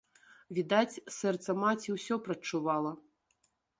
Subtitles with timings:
[0.57, 2.91] Відаць, сэрца маці ўсё прадчувала.